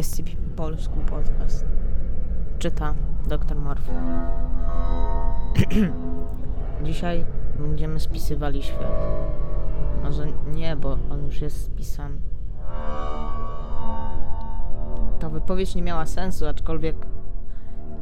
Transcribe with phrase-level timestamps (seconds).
[0.00, 1.66] SCP Polski Podcast.
[2.58, 2.94] Czyta
[3.26, 3.92] dr Morfy.
[6.84, 7.24] Dzisiaj
[7.58, 9.06] będziemy spisywali świat.
[10.02, 12.16] Może nie, bo on już jest spisany.
[15.18, 16.96] Ta wypowiedź nie miała sensu, aczkolwiek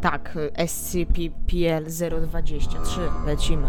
[0.00, 3.00] tak, SCP-PL-023.
[3.26, 3.68] Lecimy.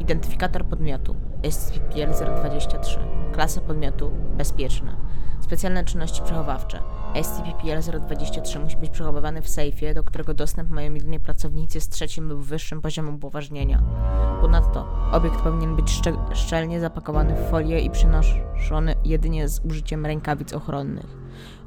[0.00, 2.98] Identyfikator podmiotu SCP-PL-023.
[3.32, 4.96] Klasa podmiotu bezpieczna.
[5.40, 6.80] Specjalne czynności przechowawcze.
[7.14, 12.42] SCP-PL-023 musi być przechowywany w sejfie, do którego dostęp mają jedynie pracownicy z trzecim lub
[12.42, 13.82] wyższym poziomem upoważnienia.
[14.40, 20.52] Ponadto obiekt powinien być szczel- szczelnie zapakowany w folię i przynoszony jedynie z użyciem rękawic
[20.52, 21.16] ochronnych.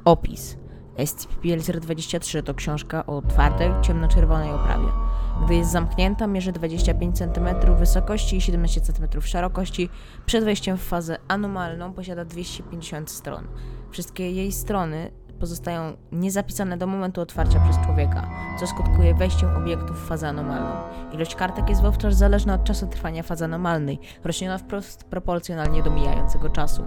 [0.04, 0.56] Opis.
[0.96, 4.88] SCP-PL-023 to książka o twardej, ciemnoczerwonej oprawie.
[5.44, 9.88] Gdy jest zamknięta, mierzy 25 cm wysokości i 17 cm szerokości.
[10.26, 13.48] Przed wejściem w fazę anomalną posiada 250 stron.
[13.90, 15.10] Wszystkie jej strony
[15.42, 20.70] pozostają niezapisane do momentu otwarcia przez człowieka, co skutkuje wejściem obiektu w fazę anomalną.
[21.12, 26.48] Ilość kartek jest wówczas zależna od czasu trwania fazy anomalnej, rośnie wprost proporcjonalnie do mijającego
[26.48, 26.84] czasu.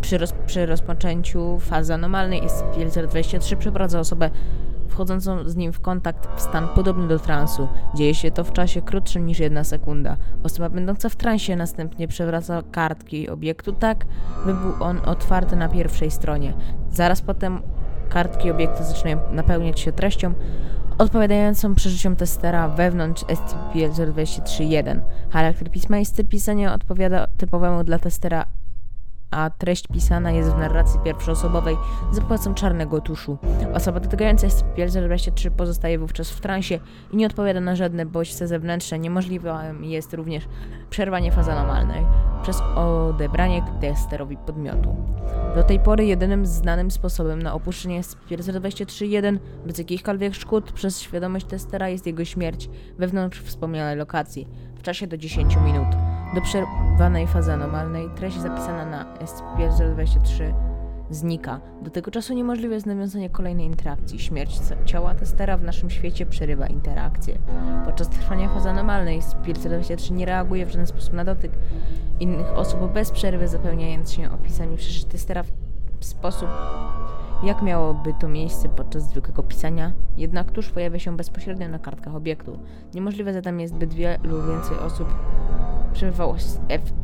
[0.00, 4.30] Przy, roz, przy rozpoczęciu fazy anomalnej SCP-023 przeprowadza osobę
[4.88, 7.68] wchodzącą z nim w kontakt w stan podobny do transu.
[7.94, 10.16] Dzieje się to w czasie krótszym niż jedna sekunda.
[10.42, 14.04] Osoba będąca w transie następnie przewraca kartki obiektu tak,
[14.46, 16.52] by był on otwarty na pierwszej stronie.
[16.90, 17.62] Zaraz potem
[18.10, 20.34] kartki obiektu zaczynają napełniać się treścią
[20.98, 25.00] odpowiadającą przeżyciom testera wewnątrz SCP-023-1.
[25.30, 28.46] Charakter pisma i styl pisania odpowiada typowemu dla testera
[29.30, 31.76] a treść pisana jest w narracji pierwszoosobowej
[32.12, 33.38] za pomocą czarnego tuszu.
[33.74, 36.78] Osoba dotykająca SCP-023 pozostaje wówczas w transie
[37.12, 38.98] i nie odpowiada na żadne bodźce zewnętrzne.
[38.98, 40.48] Niemożliwe jest również
[40.90, 42.06] przerwanie fazy anomalnej
[42.42, 44.96] przez odebranie testerowi podmiotu.
[45.54, 51.88] Do tej pory jedynym znanym sposobem na opuszczenie SCP-023-1 bez jakichkolwiek szkód przez świadomość testera
[51.88, 56.09] jest jego śmierć wewnątrz wspomnianej lokacji w czasie do 10 minut.
[56.34, 60.52] Do przerwanej fazy anomalnej treść zapisana na SCP-023
[61.10, 61.60] znika.
[61.82, 64.18] Do tego czasu niemożliwe jest nawiązanie kolejnej interakcji.
[64.18, 67.38] Śmierć ciała testera w naszym świecie przerywa interakcję.
[67.84, 71.52] Podczas trwania fazy anomalnej SCP-023 nie reaguje w żaden sposób na dotyk
[72.20, 75.42] innych osób bez przerwy, zapełniając się opisami przeżyć testera
[76.00, 76.48] w sposób
[77.42, 82.58] jak miałoby to miejsce podczas zwykłego pisania, jednak tuż pojawia się bezpośrednio na kartkach obiektu.
[82.94, 85.08] Niemożliwe zatem jest, by dwie lub więcej osób
[85.92, 86.36] przebywało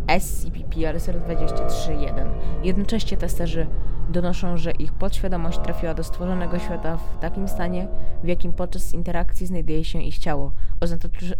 [0.06, 2.28] SCP-PL-023-1.
[2.62, 3.66] Jednocześnie testerzy
[4.08, 7.88] donoszą, że ich podświadomość trafiła do stworzonego świata w takim stanie,
[8.24, 10.53] w jakim podczas interakcji znajduje się ich ciało.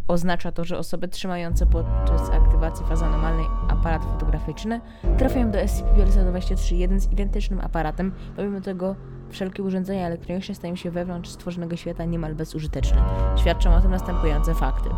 [0.09, 4.81] Oznacza to, że, osoby trzymające podczas aktywacji fazy anomalnej aparat fotograficzny
[5.19, 8.86] trafiają do SCP-PL-023-1 z identycznym aparatem, pomimo tego
[9.31, 13.03] wszelkie urządzenia elektroniczne stają się wewnątrz stworzonego świata niemal bezużyteczne.
[13.37, 14.91] Świadczą o tym następujące fakty.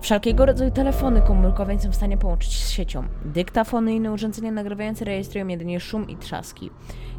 [0.00, 3.04] Wszelkiego rodzaju telefony komórkowe są w stanie połączyć z siecią.
[3.24, 6.70] Dyktafony i inne urządzenia nagrywające rejestrują jedynie szum i trzaski.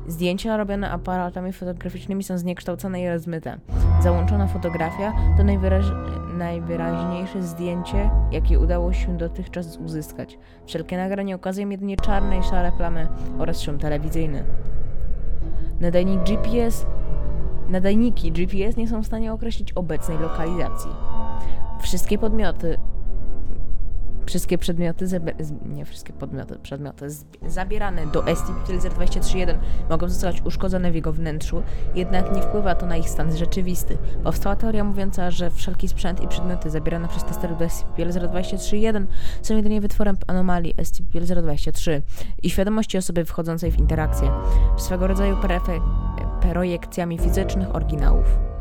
[0.08, 3.58] Zdjęcia robione aparatami fotograficznymi są zniekształcone i rozmyte.
[4.02, 5.86] Załączona fotografia to najwyraź...
[6.38, 10.38] najwyraźniejsze zdjęcie, jakie udało się dotychczas uzyskać.
[10.66, 13.08] Wszelkie nagrania ukazują jedynie czarne i szare plamy
[13.40, 14.44] oraz szum telewizyjny.
[15.84, 16.86] Nadajnik GPS
[17.70, 20.92] Nadajniki GPS nie są w stanie określić obecnej lokalizacji.
[21.82, 22.78] Wszystkie podmioty,
[24.26, 25.06] wszystkie przedmioty,
[25.66, 27.08] nie wszystkie podmioty, przedmioty
[27.48, 29.56] zabierane do SCP-023-1
[29.90, 31.64] mogą zostać uszkodzone w jego wnętrzu,
[31.96, 33.98] jednak nie wpływa to na ich stan rzeczywisty.
[34.24, 39.06] Powstała teoria mówiąca, że wszelki sprzęt i przedmioty zabierane przez testerów do SCP-023-1
[39.42, 42.02] są jedynie wytworem anomalii SCP-023
[42.44, 44.32] i świadomości osoby wchodzącej w interakcję,
[44.78, 45.38] swego rodzaju
[46.42, 48.53] projekcjami fizycznych oryginałów.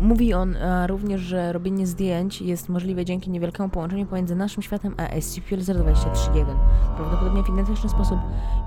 [0.00, 4.94] Mówi on a, również, że robienie zdjęć jest możliwe dzięki niewielkiemu połączeniu pomiędzy naszym światem
[4.96, 6.44] a SCP-023-1.
[6.96, 8.18] Prawdopodobnie w identyczny sposób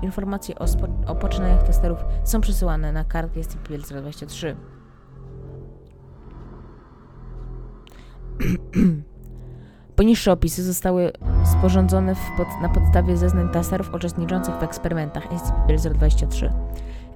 [0.02, 0.64] informacje o,
[1.06, 4.54] o poczynaniach testerów są przesyłane na kartę SCP-023.
[9.96, 11.12] Poniższe opisy zostały
[11.44, 16.50] sporządzone pod, na podstawie zeznań testerów uczestniczących w eksperymentach SCP-023.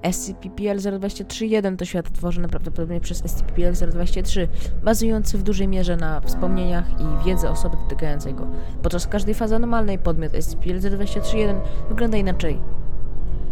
[0.03, 4.47] SCP-PL-023-1 to świat tworzony prawdopodobnie przez SCP-PL-023,
[4.83, 8.47] bazujący w dużej mierze na wspomnieniach i wiedzy osoby dotykającej go.
[8.81, 11.59] Podczas każdej fazy anomalnej podmiot SCP-PL-023-1
[11.89, 12.59] wygląda inaczej.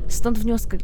[0.07, 0.77] Stąd wniosek,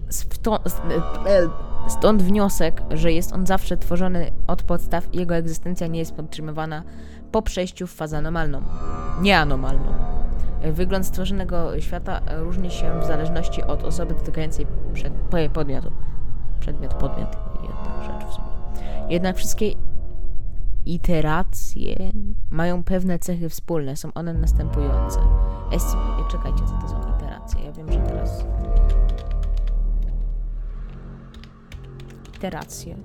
[1.88, 6.84] stąd wniosek, że jest on zawsze tworzony od podstaw i jego egzystencja nie jest podtrzymywana
[7.32, 8.62] po przejściu w fazę anomalną.
[9.22, 9.97] Nieanomalną.
[10.62, 15.14] Wygląd stworzonego świata różni się w zależności od osoby dotykającej przed,
[15.54, 15.92] podmiotu.
[16.60, 18.48] przedmiot, podmiot jedna rzecz w sumie.
[19.10, 19.72] Jednak wszystkie
[20.86, 22.12] iteracje
[22.50, 23.96] mają pewne cechy wspólne.
[23.96, 25.20] Są one następujące.
[25.78, 26.32] SCP...
[26.32, 27.64] Czekajcie, co to są iteracje?
[27.66, 28.46] Ja wiem, że teraz...
[32.36, 32.98] Iteracje.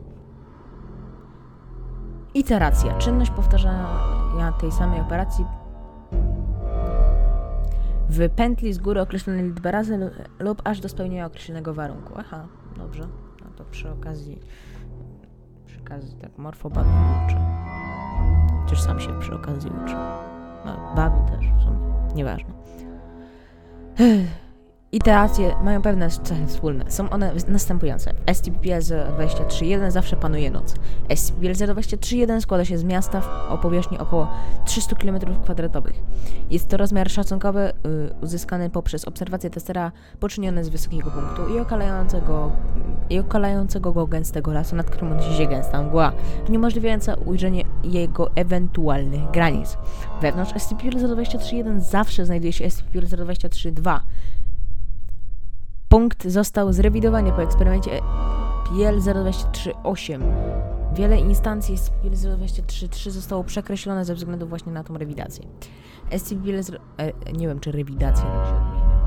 [2.35, 2.99] Iteracja.
[2.99, 5.45] Czynność powtarzania tej samej operacji
[8.13, 12.15] w pętli z góry określonej liczby razy lub aż do spełnienia określonego warunku.
[12.17, 13.03] Aha, dobrze.
[13.45, 14.39] No to przy okazji
[15.67, 16.91] przy okazji tak morfobawi
[17.27, 17.37] uczy.
[18.65, 19.95] Chociaż sam się przy okazji uczy.
[20.67, 22.15] No, bawi też w sumie.
[22.15, 22.53] Nieważne.
[24.95, 26.91] Iteracje mają pewne cechy wspólne.
[26.91, 28.15] Są one następujące.
[28.27, 30.75] SCP-023.1 zawsze panuje noc.
[31.09, 34.29] SCP-023.1 składa się z miasta o powierzchni około
[34.65, 35.83] 300 km2.
[36.51, 37.73] Jest to rozmiar szacunkowy y,
[38.23, 42.53] uzyskany poprzez obserwację testera poczynione z wysokiego punktu i okalającego,
[43.11, 46.13] i okalającego go gęstego lasu, nad którym odnosi się gęsta mgła,
[46.49, 49.79] uniemożliwiająca ujrzenie jego ewentualnych granic.
[50.23, 54.01] Wewnątrz SCP-023.1 zawsze znajduje się SCP-023.2,
[55.93, 57.91] Punkt został zrewidowany po eksperymencie
[58.65, 60.23] PL-023-8.
[60.95, 65.45] Wiele instancji z PL-023-3 zostało przekreślone ze względu właśnie na tą rewidację.
[66.11, 66.79] SCP-PL...
[66.99, 69.07] E, nie wiem, czy rewidacja tak się odmienia.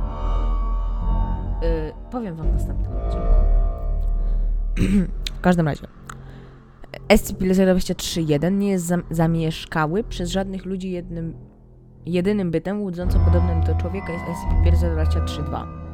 [1.64, 3.36] E, powiem wam w następnym odcinku.
[5.38, 5.88] w każdym razie.
[7.10, 11.34] SCP-023-1 nie jest zamieszkały przez żadnych ludzi jednym,
[12.06, 15.85] jedynym bytem łudząco podobnym do człowieka jest SCP-023-2.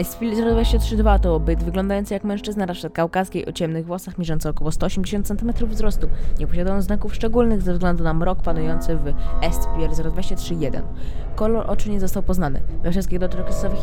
[0.00, 5.66] SCP-023-2 to byt wyglądający jak mężczyzna raczej kaukaskiej o ciemnych włosach, mierzący około 180 cm
[5.66, 6.08] wzrostu.
[6.38, 10.82] Nie posiada on znaków szczególnych ze względu na mrok panujący w SCP-023-1.
[11.36, 12.60] Kolor oczu nie został poznany.
[12.82, 13.80] We wszystkich dotychczasowych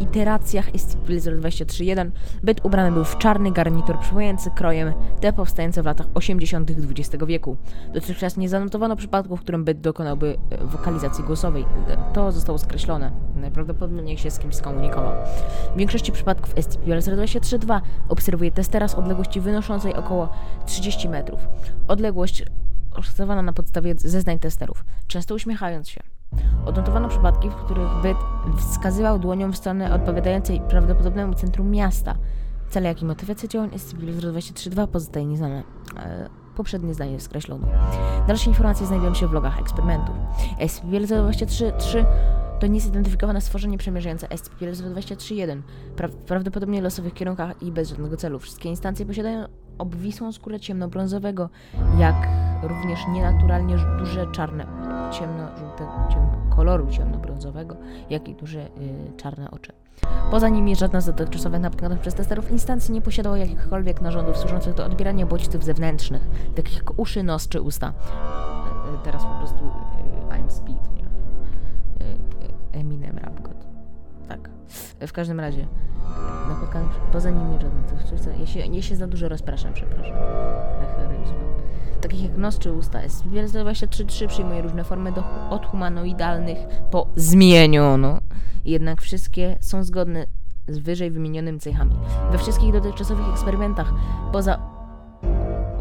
[0.00, 2.10] iteracjach SCP-023-1
[2.42, 6.70] byt ubrany był w czarny garnitur przypominający krojem te powstające w latach 80.
[6.70, 7.56] XX wieku.
[7.94, 11.64] Dotychczas nie zanotowano przypadku, w którym byt dokonałby e, wokalizacji głosowej.
[12.12, 13.12] To zostało skreślone.
[13.36, 15.12] Najprawdopodobniej się z kimś skomunikował.
[15.74, 20.28] W większości przypadków SCP-023-2 obserwuje testera z odległości wynoszącej około
[20.66, 21.40] 30 metrów.
[21.88, 22.44] Odległość
[22.94, 26.19] oszacowana na podstawie zeznań testerów, często uśmiechając się.
[26.66, 28.16] Odnotowano przypadki, w których byt
[28.56, 32.14] wskazywał dłonią w stronę odpowiadającej prawdopodobnemu centrum miasta.
[32.70, 35.62] Cele, jak i motywacja działań SCP-023-2 pozostaje nieznane.
[36.56, 37.66] Poprzednie zdanie skreślono.
[38.28, 40.14] Dalsze informacje znajdują się w logach eksperymentów.
[40.58, 42.04] SCP-023-3
[42.60, 45.62] to niezidentyfikowane stworzenie przemierzające SCP-023-1,
[45.96, 48.38] pra prawdopodobnie w losowych kierunkach i bez żadnego celu.
[48.38, 49.46] Wszystkie instancje posiadają
[49.78, 51.48] obwisłą skórę ciemnobrązowego,
[51.98, 52.28] jak
[52.62, 54.66] również nienaturalnie duże czarne,
[55.10, 57.76] ciemno-żółte, ciemno, koloru ciemnobrązowego,
[58.10, 58.70] jak i duże y,
[59.16, 59.72] czarne oczy.
[60.30, 64.84] Poza nimi żadna z dotychczasowych napotkanych przez testerów instancji nie posiadała jakichkolwiek narządów służących do
[64.84, 67.88] odbierania bodźców zewnętrznych, takich jak uszy, nos czy usta.
[67.88, 69.64] Y, y, teraz po prostu
[70.30, 71.04] I'm speed, nie?
[72.72, 73.66] Eminem Rap God.
[74.28, 74.50] Tak.
[75.06, 75.66] W każdym razie,
[76.48, 78.40] napotkanych poza nimi żadnych.
[78.40, 80.16] Ja się, ja się za dużo rozpraszam, przepraszam.
[82.00, 83.00] Takich jak nos czy usta.
[83.02, 86.58] SCP-023 przyjmuje różne formy do, od humanoidalnych
[86.90, 88.18] po zmieniono.
[88.64, 90.26] Jednak wszystkie są zgodne
[90.68, 91.96] z wyżej wymienionymi cechami.
[92.32, 93.92] We wszystkich dotychczasowych eksperymentach,
[94.32, 94.58] poza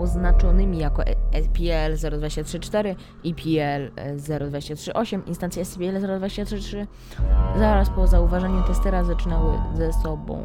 [0.10, 6.88] oznaczonymi jako PL 0234 i PL 0238 instancje SCPL 0233
[7.58, 10.44] zaraz po zauważeniu testera zaczynały ze sobą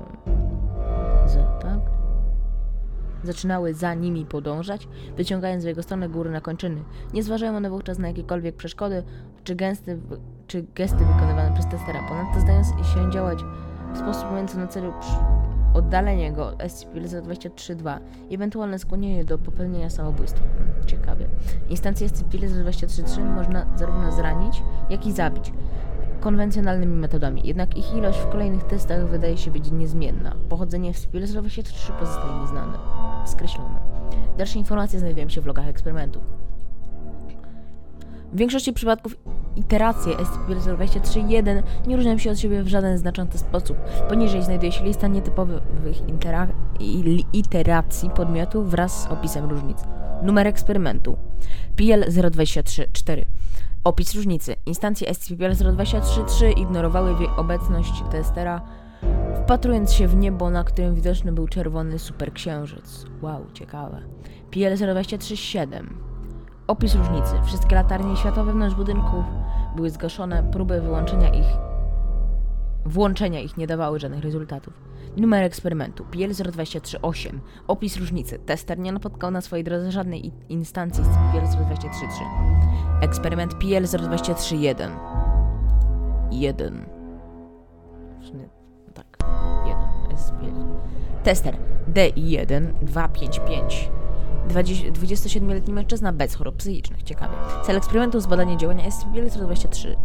[1.27, 1.79] z, tak?
[3.23, 6.85] Zaczynały za nimi podążać, wyciągając w jego stronę góry na kończyny.
[7.15, 9.03] Nie zważają one wówczas na jakiekolwiek przeszkody
[9.45, 9.99] czy, gesty,
[10.47, 12.09] czy gesty wykonywane przez testera.
[12.09, 13.39] Ponadto zdając się działać
[13.95, 14.93] w sposób mający na celu
[15.75, 17.99] oddalenie go SCP-023-2
[18.31, 20.45] i ewentualne skłonienie do popełnienia samobójstwa.
[20.59, 21.27] Hmm, ciekawie.
[21.71, 25.53] Instancję SCP-023-3 można zarówno zranić, jak i zabić
[26.25, 30.37] konwencjonalnymi metodami, jednak ich ilość w kolejnych testach wydaje się być niezmienna.
[30.49, 32.79] Pochodzenie SCP-023 pozostaje nieznane.
[33.27, 33.81] Skreślone.
[34.39, 36.44] Dalsze informacje znajdują się w logach eksperymentów.
[38.35, 39.17] W większości przypadków
[39.57, 43.77] iteracje SCP-023.1 nie różnią się od siebie w żaden znaczący sposób.
[44.09, 45.63] Poniżej znajduje się lista nietypowych
[47.33, 49.79] iteracji podmiotu wraz z opisem różnic.
[50.23, 51.17] Numer eksperymentu
[51.77, 53.25] PL-023-4
[53.85, 54.57] Opis różnicy.
[54.67, 58.61] Instancje SCP-023-3 ignorowały obecność testera,
[59.45, 63.05] wpatrując się w niebo, na którym widoczny był czerwony superksiężyc.
[63.23, 64.03] Wow, ciekawe.
[64.51, 66.14] PL-023-7
[66.67, 67.35] Opis różnicy.
[67.45, 69.25] Wszystkie latarnie światła wewnątrz budynków
[69.77, 71.47] były zgaszone, próby wyłączenia ich
[72.87, 74.75] Włączenia ich nie dawały żadnych rezultatów.
[75.17, 77.39] Numer eksperymentu PL0238.
[77.69, 78.39] Opis różnicy.
[78.39, 82.25] Tester nie napotkał na swojej drodze żadnej instancji z PL0223.
[83.01, 84.91] Eksperyment PL0231.
[86.31, 86.87] 1.
[88.21, 88.49] W sumie
[88.95, 89.19] tak.
[89.67, 90.19] 1.
[90.19, 90.65] SPL.
[91.25, 91.57] Tester
[91.93, 93.91] DI1 255.
[94.49, 97.03] 27-letni mężczyzna bez chorób psychicznych.
[97.03, 97.35] Ciekawie.
[97.65, 99.97] Cel eksperymentu zbadanie działania SCP-123.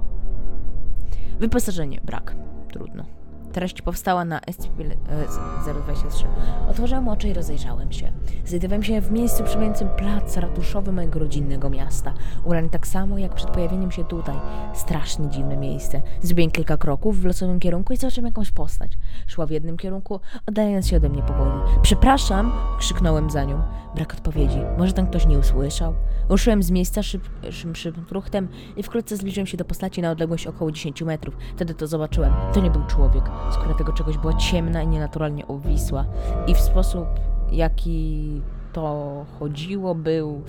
[1.40, 2.02] Wyposażenie.
[2.04, 2.36] Brak.
[2.74, 3.19] Trudno.
[3.52, 6.26] Treść powstała na SCP-023.
[6.70, 8.12] Otworzyłem oczy i rozejrzałem się.
[8.46, 12.14] Znajdowałem się w miejscu przypominającym plac ratuszowy mojego rodzinnego miasta.
[12.46, 14.36] Ubrany tak samo jak przed pojawieniem się tutaj.
[14.74, 16.02] Strasznie dziwne miejsce.
[16.22, 18.92] Zrobiłem kilka kroków w losowym kierunku i zobaczyłem jakąś postać.
[19.28, 21.52] Szła w jednym kierunku, oddając się ode mnie powoli.
[21.82, 22.52] Przepraszam!
[22.80, 23.62] krzyknąłem za nią.
[23.96, 24.60] Brak odpowiedzi.
[24.78, 25.94] Może ten ktoś nie usłyszał?
[26.30, 31.02] Ruszyłem z miejsca szybszym szybkim i wkrótce zbliżyłem się do postaci na odległość około 10
[31.02, 31.38] metrów.
[31.56, 32.34] Wtedy to zobaczyłem.
[32.54, 33.24] To nie był człowiek.
[33.52, 36.06] Skóra tego czegoś była ciemna i nienaturalnie obwisła.
[36.48, 37.08] I w sposób,
[37.52, 38.42] jaki
[38.74, 40.44] to chodziło, był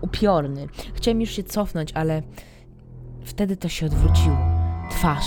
[0.00, 0.66] upiorny.
[0.94, 2.22] Chciałem już się cofnąć, ale
[3.24, 4.36] wtedy to się odwróciło.
[4.90, 5.26] Twarz.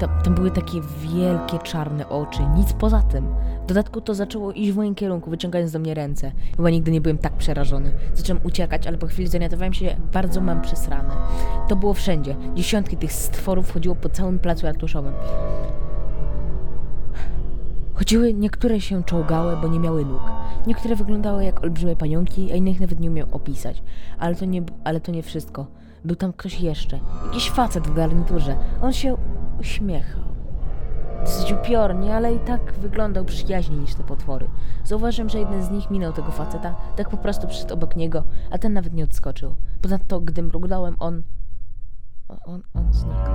[0.00, 3.34] Tam, tam, były takie wielkie czarne oczy, nic poza tym.
[3.68, 6.32] Dodatku to zaczęło iść w moim kierunku, wyciągając do mnie ręce.
[6.56, 7.90] Chyba nigdy nie byłem tak przerażony.
[8.14, 11.14] Zacząłem uciekać, ale po chwili zorientowałem się, bardzo mam przesrane.
[11.68, 12.36] To było wszędzie.
[12.54, 15.12] Dziesiątki tych stworów chodziło po całym placu ratuszowym.
[17.94, 20.22] Chodziły, niektóre się czołgały, bo nie miały nóg.
[20.66, 23.82] Niektóre wyglądały jak olbrzymie pająki, a innych nawet nie umiał opisać.
[24.18, 25.66] Ale to nie, ale to nie wszystko.
[26.04, 27.00] Był tam ktoś jeszcze.
[27.26, 28.56] Jakiś facet w garniturze.
[28.82, 29.16] On się
[29.60, 30.27] uśmiechał.
[31.28, 34.48] Dosyć upiornie, ale i tak wyglądał przyjaźniej niż te potwory.
[34.84, 38.58] Zauważyłem, że jeden z nich minął tego faceta, tak po prostu przyszedł obok niego, a
[38.58, 39.54] ten nawet nie odskoczył.
[39.82, 41.22] Ponadto, gdy mrugdałem, on...
[42.28, 43.34] On, on zniknął.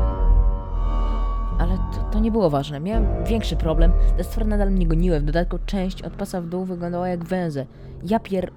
[1.59, 2.79] Ale to, to, nie było ważne.
[2.79, 3.91] Miałem większy problem.
[4.17, 5.19] Te stwory nadal mnie goniły.
[5.19, 7.65] W dodatku część od pasa w dół wyglądała jak węże.
[8.03, 8.51] Ja pier...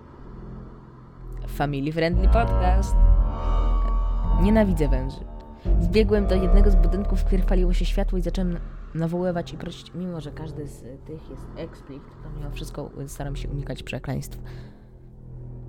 [1.48, 2.96] Family Friendly Podcast.
[4.42, 5.20] Nienawidzę węży.
[5.64, 8.58] Wbiegłem do jednego z budynków, w których paliło się światło i zacząłem
[8.96, 13.48] nawoływać i prosić, mimo że każdy z tych jest explicit, to mimo wszystko staram się
[13.48, 14.38] unikać przekleństw.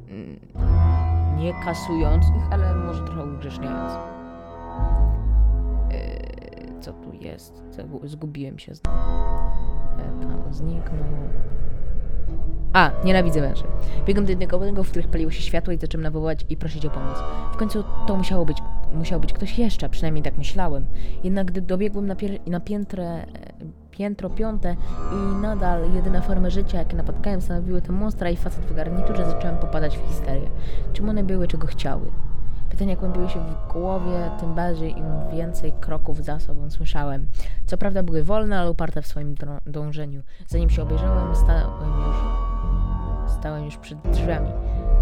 [0.08, 0.40] Mm,
[1.38, 3.94] nie kasując ich, ale może trochę ugrzeszniając.
[5.92, 7.64] Yy, co tu jest?
[8.04, 8.98] Zgubiłem się znowu.
[9.98, 11.30] E, tam zniknął.
[12.74, 13.64] A, nienawidzę węży.
[14.06, 16.90] Biegłem do jednego budynku, w których paliło się światło i zacząłem nawoływać i prosić o
[16.90, 17.18] pomoc.
[17.54, 18.58] W końcu to musiało być,
[18.94, 20.86] musiał być ktoś jeszcze, przynajmniej tak myślałem.
[21.24, 22.60] Jednak gdy dobiegłem na, pier- na
[23.92, 24.76] piętro piąte
[25.14, 29.58] i nadal jedyne formy życia, jakie napotkałem, stanowiły te monstra i facet w garniturze, zacząłem
[29.58, 30.50] popadać w histerię.
[30.94, 32.12] Czym one były, czego chciały?
[32.70, 37.28] Pytania kłębiły się w głowie, tym bardziej im więcej kroków za sobą słyszałem.
[37.66, 40.22] Co prawda były wolne, ale uparte w swoim dążeniu.
[40.48, 41.68] Zanim się obejrzałem, stałem
[42.08, 42.47] już,
[43.30, 44.50] stałem już przed drzwiami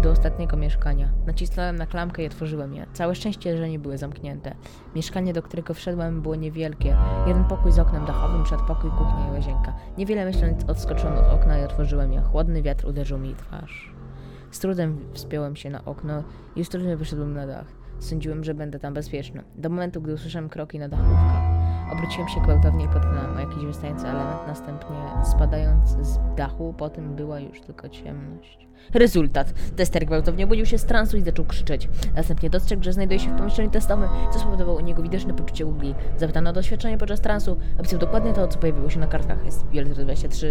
[0.02, 1.08] do ostatniego mieszkania.
[1.26, 2.86] Nacisnąłem na klamkę i otworzyłem je.
[2.92, 4.54] Całe szczęście, że nie były zamknięte.
[4.94, 6.96] Mieszkanie, do którego wszedłem, było niewielkie.
[7.26, 9.74] Jeden pokój z oknem dachowym, przedpokój, kuchnia i łazienka.
[9.98, 12.20] Niewiele myśląc, odskoczyłem od okna i otworzyłem je.
[12.20, 13.94] Chłodny wiatr uderzył mi w twarz.
[14.50, 16.22] Z trudem wspiąłem się na okno
[16.56, 17.66] i ostrożnie wyszedłem na dach.
[17.98, 19.42] Sądziłem, że będę tam bezpieczny.
[19.54, 21.55] Do momentu, gdy usłyszałem kroki na dachówkach.
[21.92, 27.40] Obróciłem się gwałtownie i potknąłem o jakiś wystający element, następnie spadając z dachu, potem była
[27.40, 28.68] już tylko ciemność.
[28.94, 29.52] Rezultat.
[29.76, 31.88] Tester gwałtownie obudził się z transu i zaczął krzyczeć.
[32.14, 35.94] Następnie dostrzegł, że znajduje się w pomieszczeniu testowym, co spowodowało u niego widoczne poczucie ulgi.
[36.16, 40.46] Zapytano o doświadczenie podczas transu, opisał dokładnie to, co pojawiło się na kartkach SPL-23.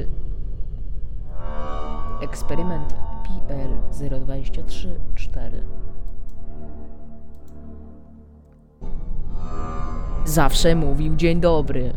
[2.22, 2.96] Eksperyment
[3.27, 5.85] PL-023-4
[10.25, 11.94] Zawsze mówił dzień dobry.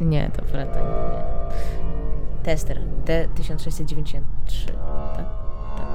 [0.00, 1.18] Nie, to prawda, nie.
[2.42, 4.20] Tester D1693,
[5.16, 5.26] tak?
[5.76, 5.88] Tak.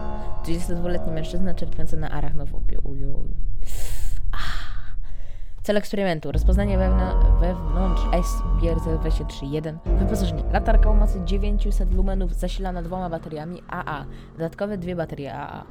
[0.45, 2.79] 22-letni mężczyzna czerpiący na arachnofobię.
[2.79, 3.29] Ujuj.
[5.63, 6.31] Cel eksperymentu.
[6.31, 9.77] Rozpoznanie wewnątrz, wewnątrz SPR-23-1.
[9.99, 10.43] Wyposażenie.
[10.51, 14.05] Latarka o mocy 900 lumenów zasilana dwoma bateriami AA.
[14.33, 15.63] Dodatkowe dwie baterie AA.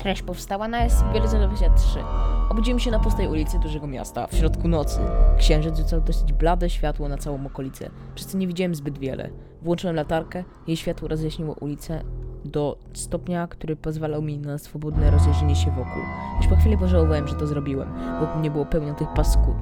[0.00, 2.04] Treść powstała na SPR-23.
[2.50, 5.00] Obudziłem się na pustej ulicy dużego miasta, w środku nocy.
[5.38, 9.30] Księżyc rzucał dosyć blade światło na całą okolicę, przez co nie widziałem zbyt wiele.
[9.62, 12.04] Włączyłem latarkę, jej światło rozjaśniło ulicę
[12.44, 16.02] do stopnia, który pozwalał mi na swobodne rozejrzenie się wokół.
[16.36, 17.88] Już po chwili pożałowałem, że to zrobiłem.
[18.20, 19.56] Wokół mnie było pełno tych paskud,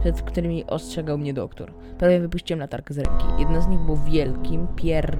[0.00, 1.72] przed którymi ostrzegał mnie doktor.
[1.98, 3.26] Prawie wypuściłem latarkę z ręki.
[3.38, 5.18] Jedna z nich był wielkim, pier...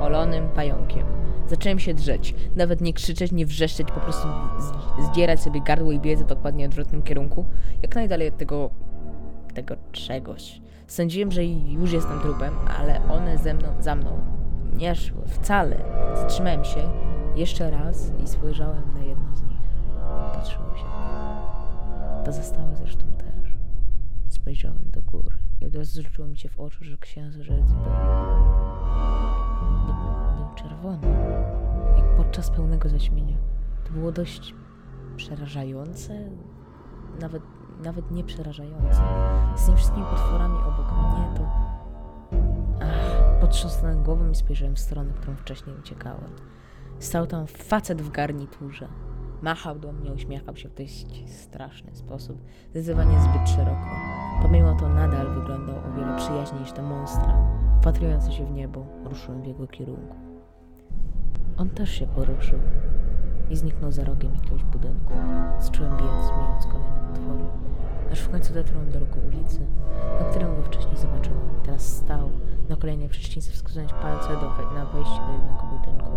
[0.00, 1.31] olonym pająkiem.
[1.52, 2.34] Zacząłem się drzeć.
[2.56, 4.28] Nawet nie krzyczeć, nie wrzeszczeć, po prostu
[5.10, 7.46] zdzierać sobie gardło i biec w dokładnie odwrotnym kierunku.
[7.82, 8.70] Jak najdalej od tego...
[9.54, 10.60] tego czegoś.
[10.86, 14.20] Sądziłem, że już jestem trupem, ale one ze mną, za mną
[14.76, 15.76] nie szły wcale.
[16.14, 16.90] Zatrzymałem się
[17.36, 19.60] jeszcze raz i spojrzałem na jedno z nich.
[20.34, 22.22] Patrzyło się w niebo.
[22.24, 23.54] Pozostałe zresztą też.
[24.28, 27.56] Spojrzałem do góry i od razu zwróciło mi się w oczy, że księżyc był,
[29.86, 31.08] był, czerwony,
[32.32, 33.36] podczas pełnego zaćmienia.
[33.84, 34.54] To było dość
[35.16, 36.30] przerażające,
[37.20, 37.42] nawet,
[37.84, 39.02] nawet nie przerażające.
[39.56, 41.50] Z tymi wszystkimi potworami obok mnie to...
[43.40, 46.30] Potrząsnąłem głową i spojrzałem w stronę, którą wcześniej uciekałem.
[46.98, 48.88] Stał tam facet w garniturze.
[49.42, 53.86] Machał do mnie, uśmiechał się w dość straszny sposób, zdecydowanie zbyt szeroko.
[54.42, 57.34] Pomimo to nadal wyglądał o wiele przyjaźniej niż te monstra.
[57.80, 60.31] Wpatrując się w niebo, ruszyłem w jego kierunku.
[61.62, 62.58] On też się poruszył
[63.50, 65.12] i zniknął za rogiem jakiegoś budynku.
[65.60, 67.44] Zacząłem biec, mijając kolejne potwory,
[68.12, 69.60] aż w końcu dotarłem do rogu ulicy,
[70.20, 71.40] na którym go wcześniej zobaczyłem.
[71.64, 72.30] Teraz stał
[72.68, 76.10] na kolejnej przecznicy, wskazując palce do, na wejście do jednego budynku.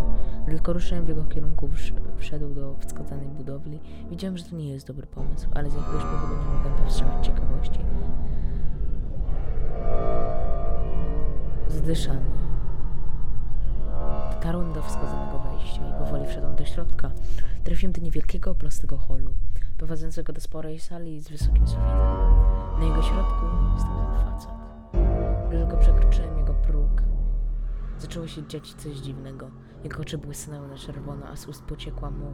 [0.46, 1.68] Tylko ruszyłem w jego kierunku,
[2.16, 3.80] wszedł do wskazanej budowli.
[4.10, 7.80] Widziałem, że to nie jest dobry pomysł, ale z jakiegoś powodu nie mogłem powstrzymać ciekawości.
[11.68, 12.35] Zdyszany.
[14.36, 17.10] Dotarłem do wskazanego wejścia i powoli wszedłem do środka.
[17.64, 19.30] Trafiłem do niewielkiego, prostego holu,
[19.78, 21.98] prowadzącego do sporej sali z wysokim sufitem.
[22.78, 23.46] Na jego środku
[23.78, 24.50] stał ten facet.
[25.48, 27.02] Gdy tylko przekroczyłem jego próg,
[27.98, 29.50] zaczęło się dziać coś dziwnego.
[29.84, 32.32] Jego oczy błysnęły na czerwono, a z ust pociekła mu...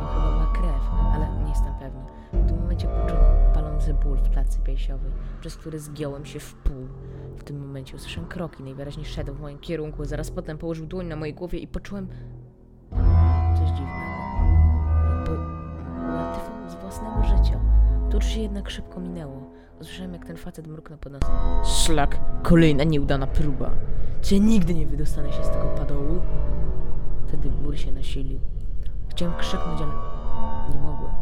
[0.00, 0.82] chyba była krew,
[1.14, 2.00] ale nie jestem pewny.
[2.32, 3.24] W tym momencie poczułem
[3.54, 6.86] palący ból w klatce piersiowej, przez który zgiąłem się w pół.
[7.36, 11.16] W tym momencie usłyszałem kroki, najwyraźniej szedł w moim kierunku, zaraz potem położył dłoń na
[11.16, 12.08] mojej głowie i poczułem
[13.56, 14.06] coś dziwnego.
[15.10, 17.60] Jakby z własnego życia.
[18.10, 19.50] To się jednak szybko minęło.
[19.80, 21.30] Usłyszałem, jak ten facet mruknął pod nosem.
[21.64, 23.70] Szlak, kolejna nieudana próba.
[24.22, 26.20] Czy nigdy nie wydostanę się z tego padołu?
[27.28, 28.40] Wtedy ból się nasilił.
[29.16, 29.92] Chciałem krzyknąć, ale
[30.72, 31.12] nie mogłem.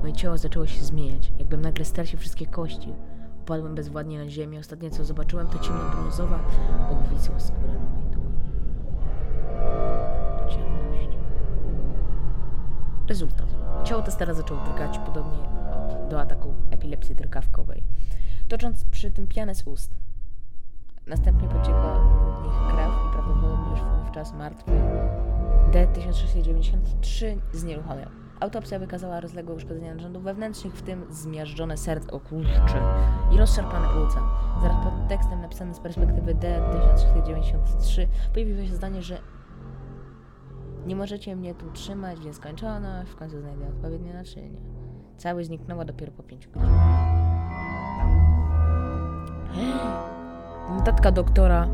[0.00, 2.94] Moje ciało zaczęło się zmieniać, jakbym nagle stracił wszystkie kości.
[3.40, 4.58] Upadłem bezwładnie na ziemię.
[4.58, 6.38] Ostatnie co zobaczyłem to ciemnobrązowa,
[6.90, 8.38] obwisła skóra na mojej dłoni.
[10.50, 11.18] Ciemność.
[13.08, 13.54] Rezultat.
[13.84, 15.38] Ciało Testera zaczęło drgać, podobnie
[16.10, 17.82] do ataku epilepsji drgawkowej,
[18.48, 19.94] tocząc przy tym pianę z ust.
[21.06, 22.00] Następnie pociekła
[22.40, 24.72] w nich krew i prawdopodobnie już wówczas martwy
[25.72, 28.08] D-1693 znieruchomiał.
[28.40, 32.82] Autopsja wykazała rozległe uszkodzenia narządów wewnętrznych, w tym zmiażdżone serce, o kurcze,
[33.34, 34.20] i rozszarpane płuca.
[34.62, 39.18] Zaraz pod tekstem napisanym z perspektywy D-1693 pojawiło się zdanie, że
[40.86, 44.60] nie możecie mnie tu trzymać, nieskończoność, w końcu znajdę odpowiednie naczynie.
[45.16, 47.02] Cały zniknęła dopiero po pięciu godzinach.
[50.78, 51.68] Notatka doktora.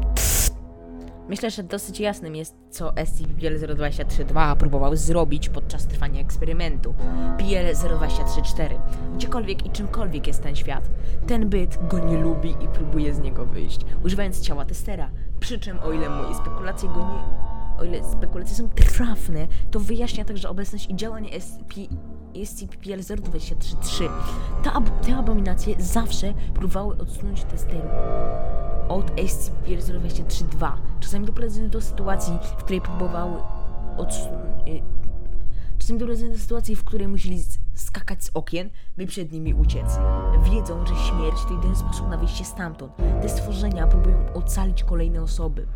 [1.28, 6.94] Myślę, że dosyć jasnym jest, co SCP-PL-023-2 próbował zrobić podczas trwania eksperymentu.
[7.38, 8.80] PL-0234.
[9.14, 10.90] Gdziekolwiek i czymkolwiek jest ten świat,
[11.26, 15.10] ten byt go nie lubi i próbuje z niego wyjść, używając ciała testera.
[15.40, 17.48] Przy czym, o ile moje spekulacje go nie...
[17.80, 21.74] O ile spekulacje są trafne, to wyjaśnia także obecność i działanie SCP
[22.44, 24.08] SCP-PL-0233.
[25.02, 27.90] Te abominacje zawsze próbowały odsunąć testerów
[28.88, 30.72] od SCP-023-2.
[31.00, 33.42] Czasami doprowadzono do sytuacji, w której próbowały
[33.96, 34.68] odsunąć...
[34.68, 34.82] Y,
[35.78, 37.38] czasami doprowadzono do sytuacji, w której musieli
[37.74, 39.98] skakać z okien, by przed nimi uciec.
[40.52, 42.92] Wiedzą, że śmierć to jedyny sposób na wyjście stamtąd.
[42.96, 45.66] Te stworzenia próbują ocalić kolejne osoby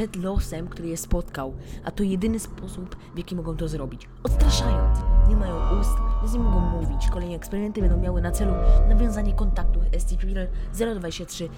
[0.00, 4.08] przed losem, który je spotkał, a to jedyny sposób, w jaki mogą to zrobić.
[4.22, 4.98] Odstraszając.
[5.28, 5.90] Nie mają ust,
[6.22, 7.08] więc nie mogą mówić.
[7.12, 8.52] Kolejne eksperymenty będą miały na celu
[8.88, 11.48] nawiązanie kontaktu SCP-023-2.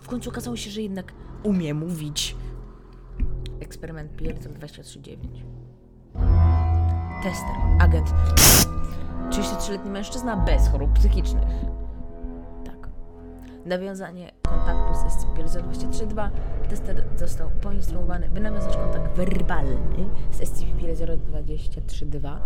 [0.00, 1.12] W końcu okazało się, że jednak
[1.42, 2.36] umie mówić.
[3.60, 5.16] Eksperyment PL-239.
[7.22, 8.14] Tester, agent,
[9.30, 11.44] 33-letni mężczyzna bez chorób psychicznych.
[13.66, 16.30] Nawiązanie kontaktu z SCP-023-2
[16.68, 22.36] tester został poinstruowany, by nawiązać kontakt werbalny z SCP-023-2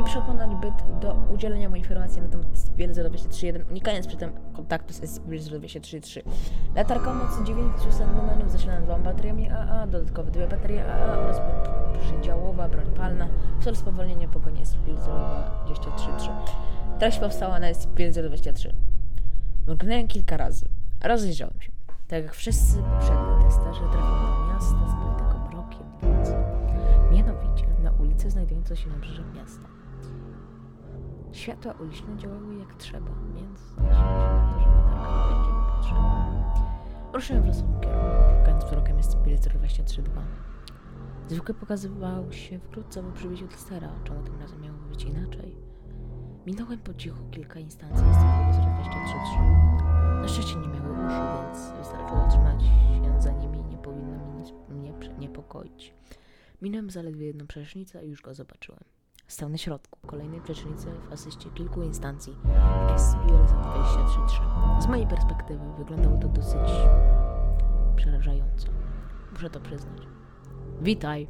[0.00, 5.00] i przekonać byt do udzielenia mu informacji na temat SCP-023-1, unikając przy tym kontaktu z
[5.00, 6.22] SCP-023-3.
[6.76, 11.40] Latarka o mocy 900 lumenów zasilana dwoma bateriami AA, dodatkowe dwie baterie AA oraz
[12.00, 13.28] przydziałowa broń palna
[13.60, 16.28] w celu spowolnienia pogoni SCP-023-3.
[16.98, 18.93] Treść powstała na SCP-023.
[19.66, 20.68] Mruknąłem kilka razy.
[21.04, 21.72] Rozejrzałem się.
[22.08, 26.34] Tak jak wszyscy poprzedni testerze trafił do miasta spytego mrokiem nocy.
[27.12, 29.68] Mianowicie na ulicę znajdującą się na brzeżu miasta.
[31.32, 35.64] Światła uliczne działały jak trzeba, więc zależy się na to, że latarka nie będzie mi
[35.76, 36.44] potrzebna.
[37.12, 40.20] Ruszyłem w losowym kierunku, szukając wzrokiem SCP-023-2.
[41.28, 45.56] Zwykle pokazywał się wkrótce po przybyciu testera, czemu tym razem miało być inaczej.
[46.46, 50.22] Minąłem po cichu kilka instancji SCP-023-3.
[50.22, 54.18] Na szczęście nie miały uszu, więc wystarczyło trzymać się za nimi i nie powinno
[54.68, 55.94] mnie niepokoić.
[56.62, 58.80] Minąłem zaledwie jedną przecznicę i już go zobaczyłem.
[59.28, 62.36] Stał na środku kolejnej przecznicy w asyście kilku instancji
[62.96, 64.82] SCP-023-3.
[64.82, 66.70] Z mojej perspektywy wyglądało to dosyć
[67.96, 68.68] przerażająco.
[69.32, 70.02] Muszę to przyznać.
[70.80, 71.28] Witaj.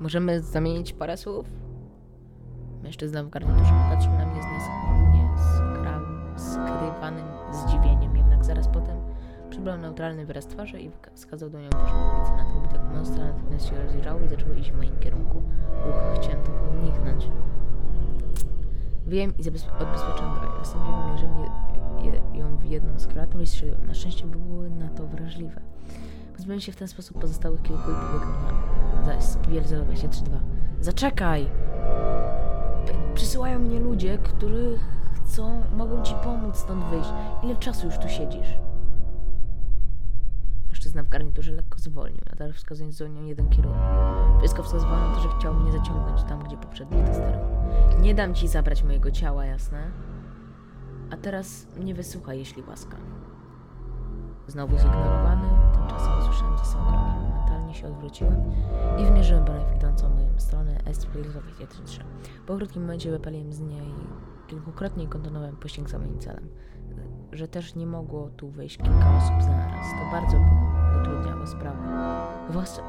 [0.00, 1.46] Możemy zamienić parę słów?
[2.82, 4.70] Mężczyzna w garniturze patrzył na mnie z nies-
[5.14, 8.96] nieskra- skrywanym zdziwieniem, jednak zaraz potem
[9.50, 12.36] przybrał neutralny wyraz twarzy i wskazał do nią poszło ulicę.
[12.36, 15.38] Na tym widok monstra natychmiast się rozjrzało i zaczęło iść w moim kierunku.
[15.88, 17.30] Uch, chciałem tylko uniknąć.
[19.06, 19.40] Wyjąłem i
[19.80, 20.50] odbezpieczyłem broń.
[20.58, 21.30] Następnie wymierzyłem
[22.34, 23.86] ją w jedną z kreatur i strzeliłem.
[23.86, 25.60] Na szczęście były na to wrażliwe.
[26.36, 28.34] Pozbyłem się w ten sposób pozostałych kilku i pobiegłem
[28.96, 30.36] na za SPL-023-2.
[30.80, 31.46] Zaczekaj!
[33.14, 34.78] Przysyłają mnie ludzie, którzy
[35.12, 37.08] chcą, mogą ci pomóc stąd wyjść.
[37.42, 38.58] Ile czasu już tu siedzisz?
[40.68, 43.80] Mężczyzna w garniturze lekko zwolnił, nadal wskazując zupełnie jeden kierunek.
[44.38, 47.38] Wszystko wskazywało na to, że chciał mnie zaciągnąć tam, gdzie poprzedni tester.
[48.00, 49.90] Nie dam ci zabrać mojego ciała, jasne?
[51.10, 52.96] A teraz mnie wysłuchaj, jeśli łaska.
[54.50, 57.30] Znowu zignorowany, tymczasem usłyszałem za sobą kroki.
[57.30, 58.36] Momentalnie się odwróciłem
[58.98, 62.00] i wymierzyłem broń idącą moją stronę SCP-023.
[62.46, 63.94] Po krótkim momencie wypaliłem z niej
[64.46, 66.48] kilkukrotnie i kontynuowałem pościg za moim celem.
[67.32, 69.86] Że też nie mogło tu wejść kilka osób naraz.
[69.90, 70.36] To bardzo
[71.00, 71.78] utrudniało sprawę.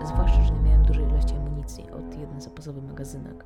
[0.03, 3.45] Zwłaszcza, że nie miałem dużej ilości amunicji od jeden zapasowy magazynek.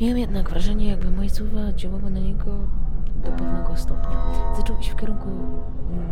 [0.00, 2.50] Miałem jednak wrażenie, jakby moje słowa działały na niego
[3.24, 4.32] do pewnego stopnia.
[4.56, 5.28] Zaczął iść w kierunku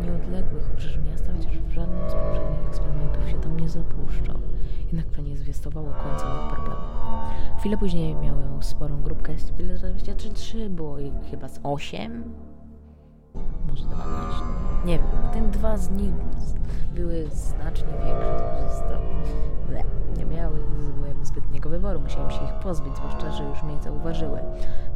[0.04, 4.38] nieodległych obrzeży miasta, chociaż w żadnym z poprzednich eksperymentów się tam nie zapuszczał.
[4.86, 6.84] Jednak to nie zwiastowało końca moich problemów.
[7.58, 12.24] Chwilę później miałem sporą grupkę SCP-023, było ich chyba z 8,
[13.68, 14.44] może 12.
[14.84, 16.14] Nie wiem, ten dwa z nich
[16.94, 18.98] były znacznie większe.
[19.68, 19.84] Ble,
[20.16, 20.58] Nie miały
[21.26, 24.40] zbytniego wyboru, musiałem się ich pozbyć, zwłaszcza, że już mnie zauważyły.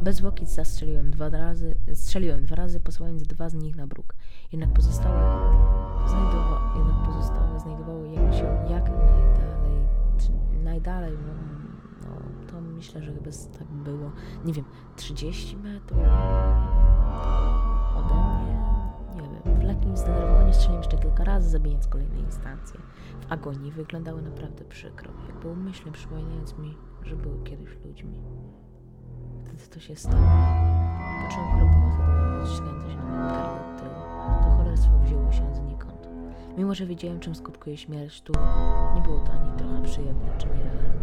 [0.01, 4.15] Bez wokic zastrzeliłem dwa razy, strzeliłem dwa razy, posyłając dwa z nich na bruk.
[4.51, 5.19] Jednak pozostałe,
[6.07, 9.87] znajdowa, jednak pozostałe znajdowały się jak najdalej,
[10.63, 11.33] najdalej, no,
[12.09, 14.11] no to myślę, że chyba tak było,
[14.45, 15.99] nie wiem, 30 metrów
[18.05, 18.55] ode mnie,
[19.15, 22.79] nie wiem, w lekkim zdenerwowaniu strzeliłem jeszcze kilka razy, zabijając kolejne instancje.
[23.27, 28.21] W agonii wyglądały naprawdę przykro, jakby umyślnie przypominając mi, że były kiedyś ludźmi.
[29.45, 30.23] Wtedy to się stało.
[31.27, 33.91] Poczułem chropowate ściskające się na gardle od tyłu.
[34.43, 36.09] To cholerstwo wzięło się znikąd.
[36.57, 38.33] Mimo, że wiedziałem, czym skutkuje śmierć, tu
[38.95, 40.93] nie było to ani trochę przyjemne czy nierealne.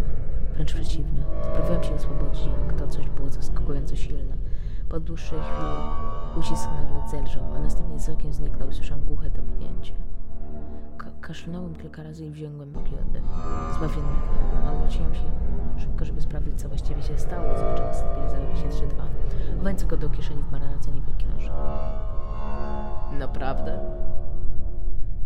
[0.55, 1.23] Wręcz przeciwnie.
[1.55, 4.38] Próbowałem się oswobodzić, jak to coś było zaskakująco silne.
[4.88, 5.72] Po dłuższej chwili
[6.38, 8.72] ucisk nagle zelżał, a następnie z okiem zniknął.
[8.72, 9.92] Słyszałem głuche topnięcie.
[10.98, 13.22] Ka- kaszlnąłem kilka razy i wziąłem głęboki oddech.
[13.77, 14.12] Zbawienny.
[14.64, 15.31] Nawróciłem się
[15.79, 18.09] szybko, żeby sprawdzić, co właściwie się stało i zobaczyłem sobie
[18.70, 19.03] 023-2.
[19.57, 21.51] Chowając go do kieszeni w marynarce niewielki noż.
[23.18, 23.81] Naprawdę?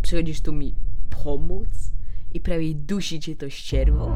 [0.03, 0.75] Przychodzisz tu mi
[1.25, 1.69] pomóc?
[2.35, 4.09] I prawie dusi cię to ścierwo?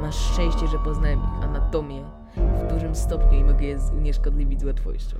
[0.00, 2.04] Masz szczęście, że poznałem ich anatomię
[2.36, 5.16] w dużym stopniu i mogę je unieszkodliwić z łatwością.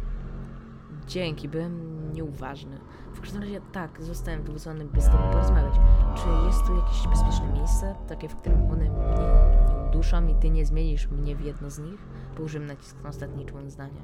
[1.07, 2.79] Dzięki, byłem nieuważny.
[3.15, 5.75] W każdym razie tak, zostałem tu wysłany, by z tobą porozmawiać.
[6.15, 10.51] Czy jest tu jakieś bezpieczne miejsce, takie, w którym one mnie nie uduszą i ty
[10.51, 12.01] nie zmienisz mnie w jedno z nich?
[12.37, 14.03] Położyłem nacisk na ostatni człon zdania.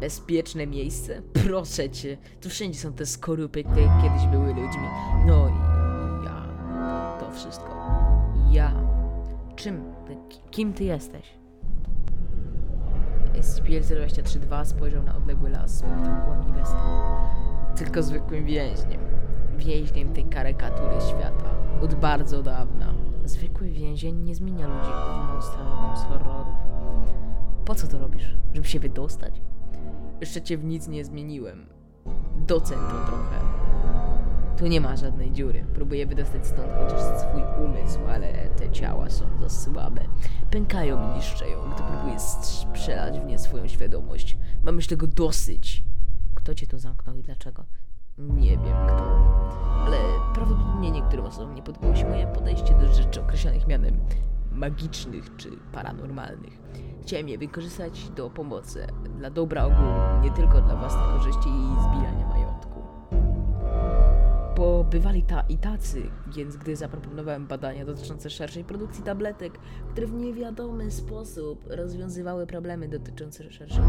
[0.00, 1.22] Bezpieczne miejsce?
[1.46, 4.88] Proszę cię, tu wszędzie są te skorupy, które kiedyś były ludźmi.
[5.26, 5.52] No i
[6.24, 6.46] ja,
[7.20, 7.68] to wszystko.
[8.50, 8.72] Ja.
[9.56, 9.84] Czym?
[10.50, 11.43] Kim ty jesteś?
[13.40, 15.84] SCP-023-2 spojrzał na odległy las,
[16.48, 17.26] i westchnął.
[17.76, 19.00] Tylko zwykłym więźniem.
[19.56, 21.50] Więźniem tej karykatury świata.
[21.82, 22.94] Od bardzo dawna.
[23.24, 26.54] Zwykły więzień nie zmienia ludzi w monstralnym z horrorów.
[27.64, 28.36] Po co to robisz?
[28.54, 29.40] Żeby się wydostać?
[30.20, 31.66] Jeszcze cię w nic nie zmieniłem.
[32.36, 33.53] Doceń to trochę.
[34.58, 35.64] Tu nie ma żadnej dziury.
[35.74, 40.00] Próbuję wydostać stąd chociaż swój umysł, ale te ciała są za słabe.
[40.50, 44.36] Pękają i niszczeją, gdy próbuję strz- przelać w nie swoją świadomość.
[44.62, 45.84] Mam już tego dosyć.
[46.34, 47.64] Kto cię tu zamknął i dlaczego?
[48.18, 49.04] Nie wiem kto,
[49.86, 49.96] ale
[50.34, 54.00] prawdopodobnie niektórym osobom nie podobało się moje podejście do rzeczy określanych mianem
[54.52, 56.58] magicznych czy paranormalnych.
[57.02, 58.86] Chciałem je wykorzystać do pomocy,
[59.18, 62.33] dla dobra ogółu, nie tylko dla własnej korzyści i zbijania.
[64.56, 66.02] Bo bywali ta i tacy,
[66.36, 69.58] więc gdy zaproponowałem badania dotyczące szerszej produkcji tabletek,
[69.92, 73.84] które w niewiadomy sposób rozwiązywały problemy dotyczące szerszej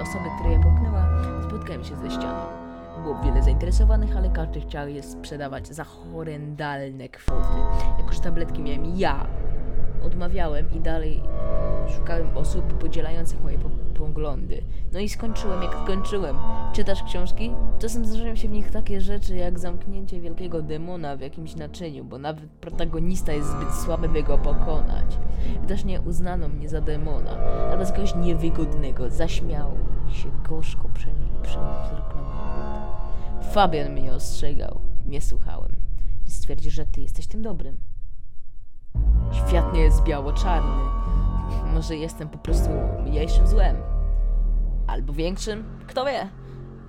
[0.00, 1.08] osoby, która je połknęła,
[1.48, 2.46] spotkałem się ze ścianą.
[3.02, 7.58] Było wiele zainteresowanych, ale każdy chciał je sprzedawać za horrendalne kwoty.
[7.98, 9.26] Jako, że tabletki miałem ja,
[10.02, 11.22] odmawiałem i dalej
[11.96, 13.58] szukałem osób podzielających moje
[14.92, 16.36] No i skończyłem jak skończyłem.
[16.72, 17.52] Czytasz książki?
[17.78, 22.18] Czasem zdarzają się w nich takie rzeczy jak zamknięcie wielkiego demona w jakimś naczyniu, bo
[22.18, 25.18] nawet protagonista jest zbyt słaby, by go pokonać.
[25.60, 27.30] Widocznie uznano mnie za demona,
[27.70, 29.10] albo za kogoś niewygodnego.
[29.10, 29.78] Zaśmiał
[30.12, 31.06] się gorzko buty.
[33.52, 34.80] Fabian mnie ostrzegał.
[35.06, 35.76] Nie słuchałem.
[36.26, 37.76] Stwierdził, że ty jesteś tym dobrym.
[39.32, 40.82] Świat nie jest biało-czarny.
[41.74, 42.70] Może jestem po prostu
[43.04, 43.76] mniejszym złem.
[44.92, 45.64] Albo większym?
[45.86, 46.28] Kto wie?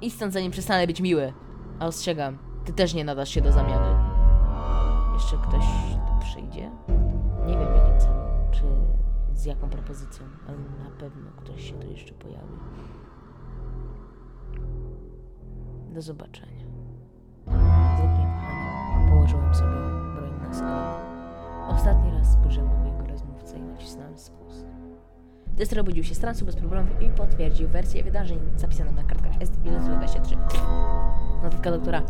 [0.01, 1.33] I stąd zanim przestanę być miły.
[1.79, 3.95] A ostrzegam, ty też nie nadasz się do zamiany.
[5.13, 5.65] Jeszcze ktoś
[6.07, 6.71] tu przyjdzie?
[7.45, 8.63] Nie wiem jakim celu, czy
[9.33, 12.57] z jaką propozycją, ale na pewno ktoś się tu jeszcze pojawi.
[15.89, 16.65] Do zobaczenia.
[17.45, 19.71] Z wielkim kochaniem położyłem sobie
[20.15, 20.93] broń na skalę.
[21.69, 24.52] Ostatni raz spojrzałem na mojego rozmówcę i nacisnąłem spust.
[25.63, 30.37] Tester obudził się z transu bez problemów i potwierdził wersję wydarzeń zapisaną na kartkach ST-23.
[31.43, 32.03] Notatka doktora.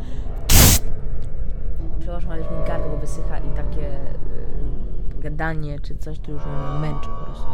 [1.99, 3.99] Przepraszam, ale już mi gardło wysycha i takie
[5.17, 7.47] y, gadanie czy coś tu już mnie męczy po prostu.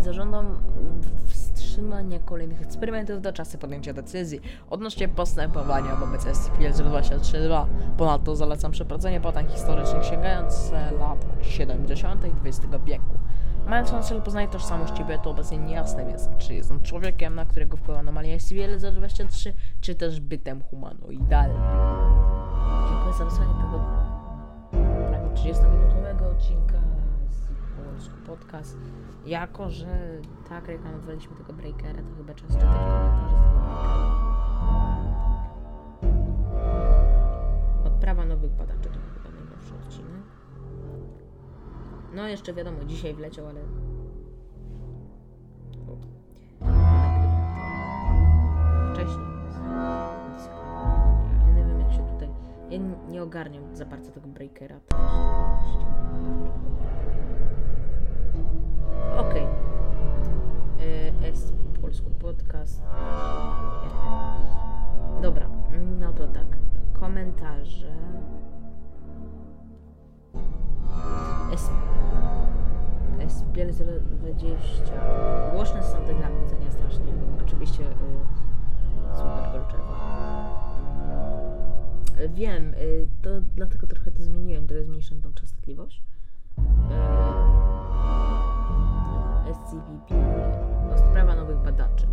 [0.00, 0.58] Zażądam
[1.26, 7.66] wstrzymania kolejnych eksperymentów do czasu podjęcia decyzji odnośnie postępowania wobec SCP-023-2.
[7.96, 12.24] Ponadto zalecam przeprowadzenie badań historycznych sięgające lat 70.
[12.44, 13.18] XX wieku.
[13.66, 17.76] Mając na celu poznanie tożsamości to obecnie niejasne jest, czy jest on człowiekiem, na którego
[17.76, 21.62] wpływa anomalia SCP-023, czy też bytem humanoidalnym.
[22.88, 23.84] Dziękuję za wysłanie tego
[25.08, 26.80] prawie 30-minutowego odcinka
[27.30, 27.46] z
[27.76, 28.78] polsku podcast.
[29.26, 29.86] Jako, że
[30.48, 34.20] tak reklamowaliśmy tego breakera, to chyba czas czytać komentarze z tego breakera.
[37.84, 40.22] Odprawa nowych badaczy to chyba najnowszy odcinek.
[42.14, 43.60] No jeszcze wiadomo, dzisiaj wleciał, ale...
[51.46, 52.28] Ja nie wiem jak się tutaj...
[52.70, 54.74] Ja n- nie ogarniam za bardzo tego breakera.
[54.74, 55.86] Jest
[59.18, 59.46] Okej.
[60.80, 62.82] Y, S po polsku podcast.
[65.22, 65.48] Dobra,
[66.00, 66.56] no to tak.
[66.92, 67.92] Komentarze.
[71.52, 71.70] S
[73.28, 75.50] SPL 020.
[75.52, 77.12] Głośne są te zakłócenia strasznie.
[77.46, 80.20] Oczywiście y, słuchacz Golczewa.
[82.20, 86.02] Y, Wiem, y, to dlatego trochę to zmieniłem, trochę zmniejszyłem tą częstotliwość.
[86.58, 86.62] Y,
[89.54, 90.14] SCP-P,
[90.96, 92.06] sprawa nowych badaczy.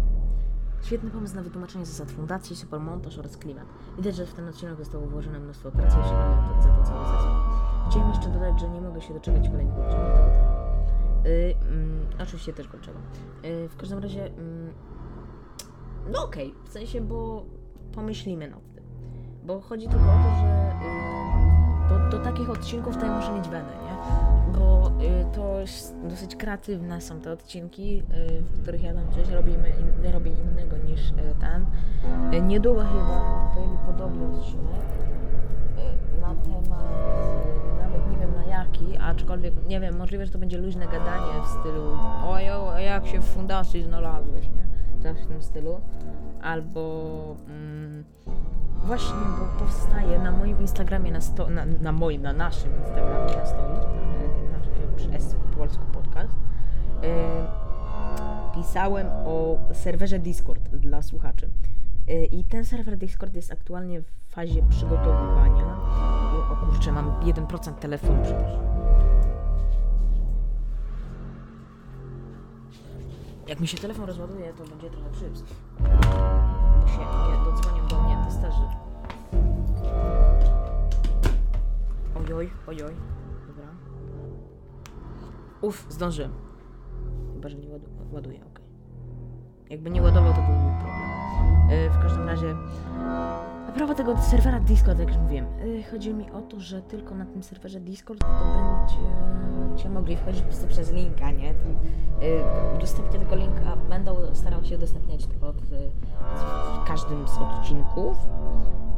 [0.83, 3.65] Świetny pomysł na wytłumaczenie zasad fundacji, supermontaż oraz klimat.
[3.97, 7.31] Widać, że w ten odcinek zostało włożone mnóstwo pracy i szanuję za to cały zespół.
[7.89, 10.57] Chciałem jeszcze dodać, że nie mogę się doczekać kolejnych odcinków tego tematu.
[11.25, 12.99] Yy, mm, oczywiście też Golczewa.
[13.43, 14.73] Yy, w każdym razie, mm,
[16.11, 17.45] no okej, w sensie, bo
[17.95, 18.83] pomyślimy nad tym.
[19.43, 23.73] Bo chodzi tylko o to, że yy, do, do takich odcinków tutaj muszę mieć wenę,
[23.83, 23.97] nie?
[24.59, 24.86] Bo
[25.35, 30.11] to jest dosyć kreatywne są te odcinki, y, w których ja tam coś robimy, in,
[30.11, 31.65] robię innego niż y, ten.
[32.33, 34.85] Y, niedługo chyba pojawi podobny odcinek
[36.17, 36.85] y, na temat,
[37.73, 41.41] y, nawet nie wiem na jaki, aczkolwiek nie wiem, możliwe, że to będzie luźne gadanie
[41.45, 44.67] w stylu ojo, a jak się w fundacji znalazłeś, nie?
[45.03, 45.81] Coś w tym stylu.
[46.41, 48.03] Albo mm,
[48.83, 53.45] właśnie, bo powstaje na moim Instagramie na, sto, na, na moim, na naszym Instagramie na
[53.45, 53.96] stoi,
[55.01, 56.33] S Polsku Podcast,
[57.03, 57.47] e,
[58.55, 61.49] pisałem o serwerze Discord dla słuchaczy.
[62.07, 65.77] E, I ten serwer Discord jest aktualnie w fazie przygotowywania.
[66.33, 68.67] I, o kurczę, mam 1% telefonu, przepraszam.
[73.47, 75.43] Jak mi się telefon rozładuje, to będzie trochę przyps.
[76.81, 78.63] Bo się dodzwonią do mnie testerzy.
[82.15, 82.93] Ojoj, ojoj.
[85.61, 86.31] Uff, zdążyłem.
[87.33, 88.65] Chyba, że nie ładu ładuje, okej.
[89.69, 91.09] Jakby nie ładował, to był mój problem.
[91.69, 92.55] E, w każdym razie,
[93.67, 97.15] a propos tego serwera Discord, jak już mówiłem, e, chodzi mi o to, że tylko
[97.15, 98.27] na tym serwerze Discord to
[99.67, 101.53] będziecie mogli wchodzić po prostu przez linka, nie?
[101.53, 101.69] To,
[102.25, 105.89] e, udostępnię tego linka, będę starał się udostępniać pod e,
[106.83, 108.17] w każdym z odcinków.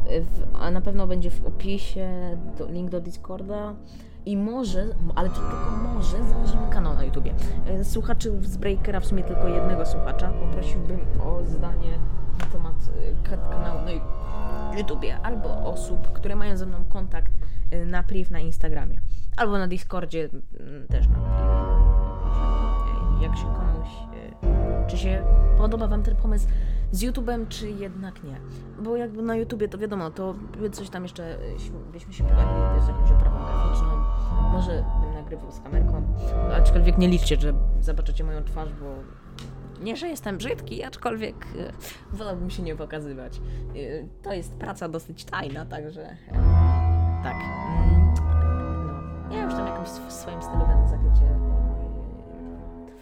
[0.07, 3.75] E, w, a na pewno będzie w opisie do, link do Discorda.
[4.29, 7.33] I może, ale to tylko może, założymy kanał na YouTubie.
[7.67, 11.91] E, Słuchaczy z Breakera, w sumie tylko jednego słuchacza, poprosiłbym o zdanie
[12.39, 12.75] na temat
[13.23, 13.91] e, ka- kanału na
[14.77, 17.31] YouTubie albo osób, które mają ze mną kontakt
[17.71, 18.99] e, na priv na Instagramie.
[19.37, 20.29] Albo na Discordzie
[20.89, 21.49] też na priv.
[23.21, 23.89] Jak się komuś...
[24.87, 25.23] Czy się
[25.57, 26.47] podoba Wam ten pomysł
[26.91, 28.37] z YouTube'em, czy jednak nie?
[28.83, 30.35] Bo jakby na YouTubie to wiadomo, to
[30.71, 33.87] coś tam jeszcze e, śm- byśmy się pobawili z jakąś oprawą graficzną.
[34.53, 36.03] Może bym nagrywał z kamerką.
[36.57, 38.85] Aczkolwiek nie liczcie, że zobaczycie moją twarz, bo
[39.83, 41.71] nie, że jestem brzydki, aczkolwiek e,
[42.17, 43.37] wolałbym się nie pokazywać.
[43.37, 43.41] E,
[44.23, 46.15] to jest praca dosyć tajna, także
[47.23, 47.35] tak.
[47.35, 48.13] Mm,
[49.29, 49.35] no.
[49.35, 51.68] Ja już tam jakimś sw- swoim stylowym zakrycie e,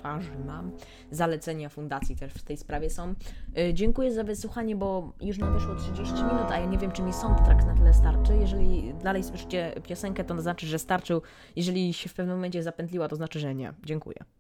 [0.07, 0.71] twarzy mam.
[1.11, 3.13] Zalecenia fundacji też w tej sprawie są.
[3.57, 7.01] E, Dziękuję za wysłuchanie, bo już nam wyszło 30 minut, a ja nie wiem, czy
[7.01, 8.37] mi soundtrack na tyle starczy.
[8.37, 11.21] Jeżeli dalej słyszycie piosenkę, to znaczy, że starczył.
[11.55, 13.73] Jeżeli się w pewnym momencie zapętliła, to znaczy, że nie.
[13.85, 14.36] Dziękuję.